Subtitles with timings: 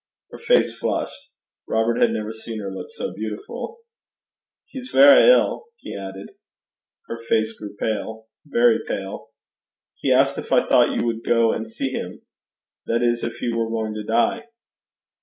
[0.31, 1.29] Her face flushed.
[1.67, 3.81] Robert had never seen her look so beautiful.
[4.65, 6.29] 'He's verra ill,' he added.
[7.05, 9.29] Her face grew pale very pale.
[9.97, 12.23] 'He asked if I thought you would go and see him
[12.87, 14.45] that is if he were going to die.'